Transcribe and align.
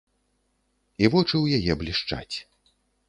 І 1.05 1.11
вочы 1.15 1.33
ў 1.39 1.45
яе 1.61 1.73
блішчаць. 1.83 2.35